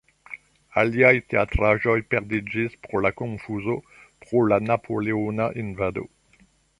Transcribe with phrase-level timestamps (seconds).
[0.81, 3.75] Aliaj teatraĵoj perdiĝis pro la konfuzo
[4.25, 6.09] pro la napoleona invado.